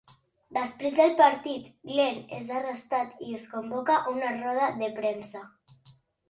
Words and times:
Després 0.57 0.95
del 0.99 1.11
partit, 1.17 1.67
Glen 1.89 2.17
és 2.37 2.49
arrestat 2.61 3.21
i 3.27 3.37
es 3.41 3.45
convoca 3.53 3.99
una 4.15 4.33
roda 4.41 4.71
de 4.81 4.91
premsa. 5.03 5.45